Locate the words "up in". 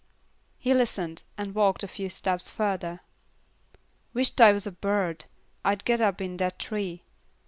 6.01-6.37